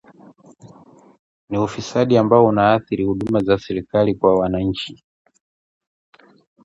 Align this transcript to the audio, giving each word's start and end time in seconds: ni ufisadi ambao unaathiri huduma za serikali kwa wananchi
ni 1.49 1.57
ufisadi 1.59 2.17
ambao 2.17 2.45
unaathiri 2.47 3.03
huduma 3.03 3.39
za 3.43 3.57
serikali 3.57 4.15
kwa 4.15 4.35
wananchi 4.39 5.03